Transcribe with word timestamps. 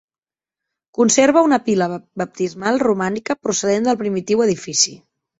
Conserva 0.99 1.43
una 1.47 1.59
pila 1.67 1.87
baptismal 2.21 2.81
romànica 2.83 3.35
procedent 3.49 3.85
del 3.89 3.99
primitiu 4.01 4.41
edifici. 4.47 4.95